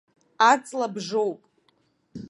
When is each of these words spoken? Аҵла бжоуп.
Аҵла 0.51 0.87
бжоуп. 0.93 1.39